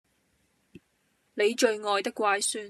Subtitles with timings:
[1.35, 2.59] 你最愛的乖孫